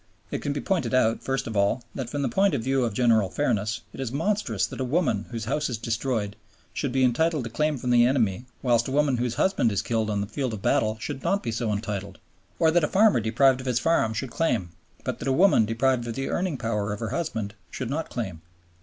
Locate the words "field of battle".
10.25-10.97